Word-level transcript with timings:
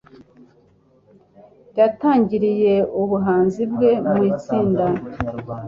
yatangiriye 1.79 2.75
ubuhanzi 3.01 3.61
bwe 3.73 3.91
mu 4.09 4.19
itsinda 4.31 4.85